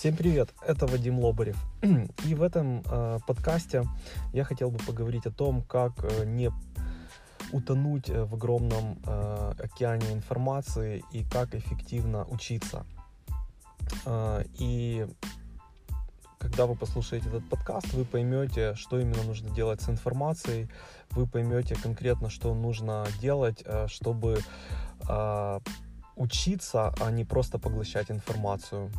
Всем 0.00 0.16
привет, 0.16 0.54
это 0.66 0.86
Вадим 0.86 1.18
Лобарев. 1.18 1.62
И 2.24 2.34
в 2.34 2.42
этом 2.42 2.82
э, 2.86 3.18
подкасте 3.26 3.84
я 4.32 4.44
хотел 4.44 4.70
бы 4.70 4.78
поговорить 4.78 5.26
о 5.26 5.30
том, 5.30 5.60
как 5.60 5.92
э, 6.02 6.24
не 6.24 6.50
утонуть 7.52 8.08
э, 8.08 8.24
в 8.24 8.34
огромном 8.34 8.98
э, 9.04 9.52
океане 9.62 10.10
информации 10.14 11.04
и 11.12 11.22
как 11.22 11.54
эффективно 11.54 12.24
учиться. 12.30 12.86
Э, 14.06 14.42
и 14.58 15.06
когда 16.38 16.64
вы 16.64 16.76
послушаете 16.76 17.28
этот 17.28 17.46
подкаст, 17.50 17.92
вы 17.92 18.06
поймете, 18.06 18.74
что 18.76 18.98
именно 18.98 19.22
нужно 19.24 19.50
делать 19.50 19.82
с 19.82 19.90
информацией, 19.90 20.70
вы 21.10 21.26
поймете 21.26 21.74
конкретно, 21.74 22.30
что 22.30 22.54
нужно 22.54 23.06
делать, 23.20 23.62
э, 23.66 23.86
чтобы 23.86 24.38
учиться, 26.16 26.94
а 27.00 27.10
не 27.10 27.26
просто 27.26 27.58
поглощать 27.58 28.10
информацию. 28.10 28.90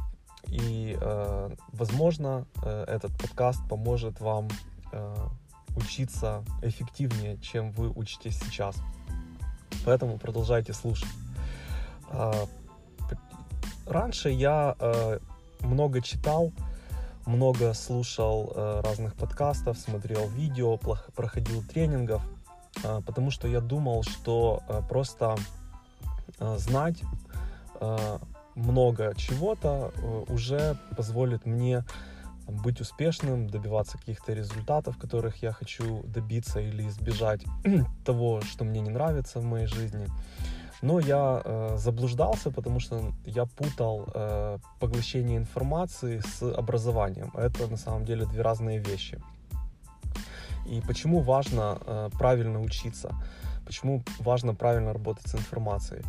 И, 0.48 0.98
э, 1.00 1.56
возможно, 1.72 2.46
э, 2.64 2.86
этот 2.88 3.18
подкаст 3.18 3.60
поможет 3.70 4.20
вам 4.20 4.50
э, 4.92 5.16
учиться 5.76 6.44
эффективнее, 6.62 7.38
чем 7.38 7.72
вы 7.72 7.90
учитесь 7.90 8.40
сейчас. 8.40 8.76
Поэтому 9.86 10.18
продолжайте 10.18 10.74
слушать. 10.74 11.10
Э, 12.10 12.46
раньше 13.86 14.30
я 14.30 14.76
э, 14.80 15.20
много 15.62 16.02
читал, 16.02 16.52
много 17.26 17.74
слушал 17.74 18.52
э, 18.56 18.82
разных 18.84 19.16
подкастов, 19.16 19.78
смотрел 19.78 20.28
видео, 20.30 20.78
проходил 21.16 21.64
тренингов, 21.64 22.22
э, 22.84 23.02
потому 23.06 23.32
что 23.32 23.48
я 23.48 23.62
думал, 23.62 24.04
что 24.04 24.62
э, 24.68 24.82
просто 24.90 25.38
э, 26.40 26.58
знать 26.58 27.02
э, 27.80 28.18
много 28.56 29.14
чего-то 29.16 29.92
э, 29.96 30.24
уже 30.30 30.78
позволит 30.96 31.46
мне 31.46 31.84
быть 32.48 32.82
успешным, 32.82 33.48
добиваться 33.48 33.98
каких-то 33.98 34.34
результатов, 34.34 34.98
которых 34.98 35.44
я 35.44 35.52
хочу 35.52 36.04
добиться 36.04 36.60
или 36.60 36.88
избежать 36.88 37.44
того, 38.06 38.42
что 38.42 38.64
мне 38.64 38.82
не 38.82 38.90
нравится 38.90 39.40
в 39.40 39.44
моей 39.44 39.68
жизни. 39.68 40.08
Но 40.82 41.00
я 41.00 41.42
э, 41.44 41.78
заблуждался, 41.78 42.50
потому 42.52 42.80
что 42.80 43.14
я 43.26 43.46
путал 43.46 44.10
э, 44.14 44.58
поглощение 44.80 45.38
информации 45.38 46.20
с 46.20 46.42
образованием. 46.42 47.32
Это 47.36 47.68
на 47.68 47.78
самом 47.78 48.04
деле 48.04 48.26
две 48.26 48.42
разные 48.42 48.80
вещи. 48.80 49.22
И 50.66 50.82
почему 50.82 51.22
важно 51.22 51.78
э, 51.86 52.10
правильно 52.18 52.62
учиться? 52.62 53.16
Почему 53.66 54.04
важно 54.20 54.54
правильно 54.54 54.94
работать 54.94 55.28
с 55.28 55.36
информацией? 55.36 56.04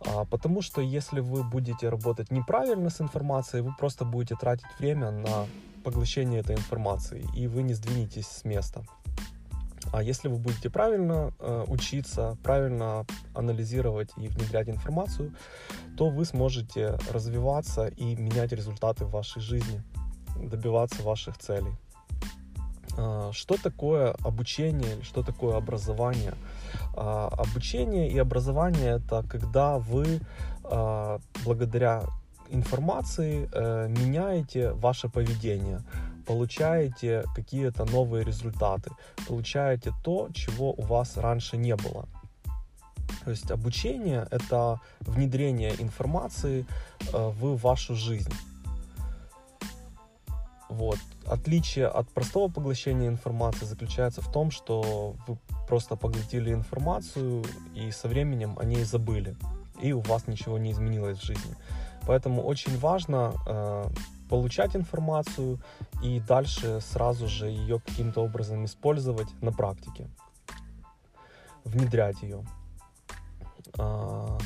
А, 0.00 0.24
потому 0.24 0.62
что 0.62 0.80
если 0.80 1.20
вы 1.20 1.42
будете 1.42 1.88
работать 1.88 2.30
неправильно 2.30 2.90
с 2.90 3.00
информацией, 3.00 3.62
вы 3.62 3.74
просто 3.78 4.04
будете 4.04 4.36
тратить 4.36 4.66
время 4.78 5.10
на 5.10 5.46
поглощение 5.84 6.40
этой 6.40 6.56
информации, 6.56 7.26
и 7.34 7.46
вы 7.46 7.62
не 7.62 7.74
сдвинетесь 7.74 8.26
с 8.26 8.44
места. 8.44 8.84
А 9.92 10.02
если 10.02 10.28
вы 10.28 10.36
будете 10.36 10.68
правильно 10.68 11.32
э, 11.38 11.64
учиться, 11.66 12.36
правильно 12.42 13.06
анализировать 13.34 14.10
и 14.18 14.28
внедрять 14.28 14.68
информацию, 14.68 15.34
то 15.96 16.10
вы 16.10 16.24
сможете 16.24 16.98
развиваться 17.10 17.86
и 17.86 18.14
менять 18.14 18.52
результаты 18.52 19.06
в 19.06 19.10
вашей 19.10 19.40
жизни, 19.40 19.82
добиваться 20.36 21.02
ваших 21.02 21.38
целей. 21.38 21.72
Э, 22.98 23.30
что 23.32 23.56
такое 23.56 24.14
обучение, 24.24 25.02
что 25.02 25.22
такое 25.22 25.56
образование? 25.56 26.34
Э, 26.96 27.28
обучение 27.32 28.10
и 28.10 28.18
образование 28.18 28.96
это 28.96 29.22
когда 29.22 29.78
вы 29.78 30.20
э, 30.64 31.18
благодаря 31.44 32.02
информации 32.50 33.48
э, 33.52 33.88
меняете 33.88 34.72
ваше 34.72 35.08
поведение 35.08 35.80
получаете 36.26 37.24
какие-то 37.34 37.86
новые 37.86 38.24
результаты, 38.24 38.90
получаете 39.26 39.92
то, 40.04 40.28
чего 40.34 40.72
у 40.72 40.82
вас 40.82 41.16
раньше 41.16 41.56
не 41.56 41.74
было. 41.74 42.04
То 43.24 43.30
есть 43.30 43.50
обучение— 43.50 44.26
это 44.30 44.80
внедрение 45.00 45.72
информации 45.78 46.66
э, 47.12 47.32
в 47.40 47.56
вашу 47.56 47.94
жизнь. 47.94 48.32
Вот. 50.68 50.98
Отличие 51.26 51.86
от 51.86 52.08
простого 52.10 52.50
поглощения 52.50 53.08
информации 53.08 53.64
заключается 53.64 54.20
в 54.20 54.30
том, 54.30 54.50
что 54.50 55.14
вы 55.26 55.38
просто 55.66 55.96
поглотили 55.96 56.52
информацию 56.52 57.44
и 57.74 57.90
со 57.90 58.08
временем 58.08 58.58
о 58.58 58.64
ней 58.64 58.84
забыли, 58.84 59.36
и 59.80 59.92
у 59.92 60.00
вас 60.00 60.26
ничего 60.26 60.58
не 60.58 60.72
изменилось 60.72 61.18
в 61.18 61.24
жизни. 61.24 61.54
Поэтому 62.06 62.42
очень 62.42 62.78
важно 62.78 63.32
э, 63.46 63.88
получать 64.28 64.76
информацию 64.76 65.58
и 66.02 66.20
дальше 66.20 66.80
сразу 66.80 67.28
же 67.28 67.46
ее 67.46 67.80
каким-то 67.80 68.22
образом 68.22 68.64
использовать 68.64 69.28
на 69.42 69.52
практике, 69.52 70.08
внедрять 71.64 72.22
ее. 72.22 72.44
А, 73.78 74.38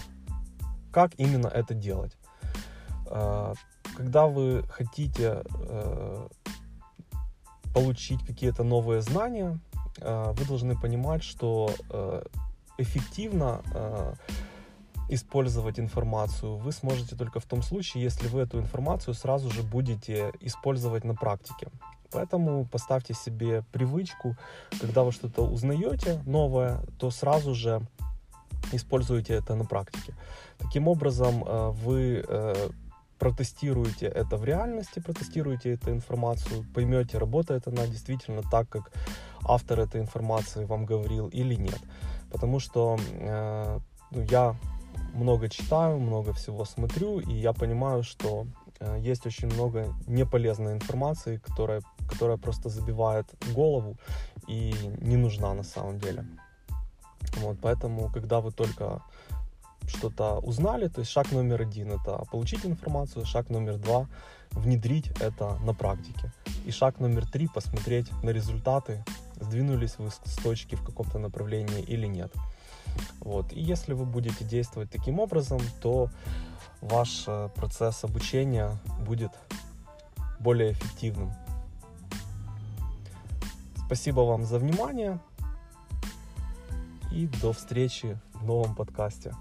как 0.93 1.13
именно 1.19 1.49
это 1.49 1.75
делать? 1.75 2.17
Когда 4.03 4.27
вы 4.27 4.65
хотите 4.69 5.45
э, 5.55 6.29
получить 7.73 8.27
какие-то 8.27 8.65
новые 8.65 9.01
знания, 9.01 9.61
э, 9.99 10.33
вы 10.33 10.45
должны 10.45 10.77
понимать, 10.77 11.23
что 11.23 11.71
э, 11.89 12.25
эффективно 12.79 13.63
использовать 15.09 15.79
информацию 15.79 16.57
вы 16.57 16.73
сможете 16.73 17.15
только 17.15 17.39
в 17.39 17.45
том 17.45 17.63
случае, 17.63 18.03
если 18.03 18.27
вы 18.27 18.41
эту 18.41 18.59
информацию 18.59 19.15
сразу 19.15 19.51
же 19.51 19.63
будете 19.63 20.33
использовать 20.41 21.05
на 21.05 21.15
практике. 21.15 21.69
Поэтому 22.11 22.65
поставьте 22.65 23.15
себе 23.15 23.63
привычку, 23.71 24.37
когда 24.81 25.05
вы 25.05 25.13
что-то 25.13 25.43
узнаете 25.43 26.21
новое, 26.27 26.81
то 26.99 27.13
сразу 27.13 27.55
же 27.55 27.83
используйте 28.73 29.35
это 29.35 29.55
на 29.55 29.65
практике. 29.65 30.15
Таким 30.59 30.89
образом, 30.89 31.45
э, 31.45 31.71
вы 31.71 32.25
э, 32.27 32.71
протестируете 33.23 34.07
это 34.07 34.37
в 34.37 34.45
реальности, 34.45 34.99
протестируете 34.99 35.75
эту 35.75 35.91
информацию, 35.91 36.65
поймете, 36.75 37.19
работает 37.19 37.69
она 37.69 37.87
действительно 37.87 38.43
так, 38.43 38.69
как 38.69 38.91
автор 39.45 39.79
этой 39.79 40.01
информации 40.01 40.65
вам 40.65 40.85
говорил 40.87 41.29
или 41.29 41.55
нет. 41.55 41.79
Потому 42.33 42.59
что 42.61 42.99
э, 42.99 43.79
ну, 44.11 44.23
я 44.23 44.57
много 45.15 45.49
читаю, 45.49 46.01
много 46.01 46.33
всего 46.33 46.65
смотрю, 46.65 47.21
и 47.21 47.33
я 47.33 47.53
понимаю, 47.53 48.03
что 48.03 48.47
э, 48.81 48.99
есть 49.13 49.25
очень 49.25 49.55
много 49.55 49.95
неполезной 50.09 50.73
информации, 50.73 51.37
которая, 51.37 51.83
которая 52.09 52.39
просто 52.39 52.71
забивает 52.71 53.27
голову 53.55 53.97
и 54.49 54.75
не 55.01 55.17
нужна 55.17 55.55
на 55.55 55.63
самом 55.63 56.01
деле. 56.01 56.25
Вот, 57.37 57.57
поэтому, 57.63 58.11
когда 58.11 58.41
вы 58.41 58.51
только 58.51 59.01
что-то 59.97 60.39
узнали, 60.39 60.89
то 60.89 61.01
есть 61.01 61.11
шаг 61.11 61.33
номер 61.33 61.63
один 61.63 61.93
это 61.93 62.25
получить 62.31 62.67
информацию, 62.67 63.25
шаг 63.25 63.51
номер 63.51 63.79
два 63.79 64.07
внедрить 64.51 65.11
это 65.21 65.57
на 65.65 65.75
практике. 65.75 66.33
И 66.67 66.71
шаг 66.71 67.01
номер 67.01 67.27
три 67.27 67.49
посмотреть 67.49 68.11
на 68.23 68.31
результаты, 68.31 69.05
сдвинулись 69.41 69.99
вы 69.99 70.11
с 70.11 70.37
точки 70.43 70.77
в 70.77 70.85
каком-то 70.85 71.19
направлении 71.19 71.83
или 71.83 72.07
нет. 72.07 72.33
Вот. 73.21 73.53
И 73.53 73.61
если 73.61 73.95
вы 73.95 74.05
будете 74.05 74.45
действовать 74.45 74.91
таким 74.91 75.21
образом, 75.21 75.61
то 75.81 76.11
ваш 76.81 77.25
э, 77.27 77.49
процесс 77.55 78.05
обучения 78.05 78.77
будет 79.07 79.33
более 80.41 80.73
эффективным. 80.73 81.33
Спасибо 83.87 84.21
вам 84.21 84.45
за 84.45 84.59
внимание 84.59 85.21
и 87.13 87.27
до 87.41 87.53
встречи 87.53 88.19
в 88.35 88.45
новом 88.45 88.75
подкасте. 88.75 89.33